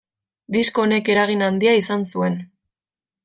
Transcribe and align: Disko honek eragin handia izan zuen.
Disko 0.55 0.85
honek 0.85 1.11
eragin 1.15 1.45
handia 1.49 1.75
izan 1.81 2.07
zuen. 2.15 2.39